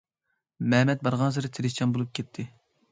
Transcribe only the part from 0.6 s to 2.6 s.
مەمەت بارغانسېرى تىرىشچان بولۇپ كەتتى.